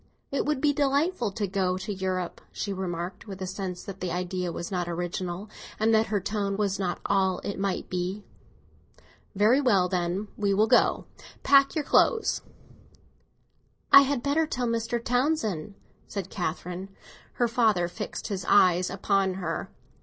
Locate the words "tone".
6.19-6.57